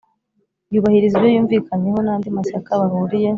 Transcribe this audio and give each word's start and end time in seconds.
yubahiriza 0.73 1.15
ibyo 1.17 1.29
yumvikanyeho 1.31 1.99
n'andi 2.05 2.27
mashyaka 2.37 2.71
bahuriye 2.81 3.29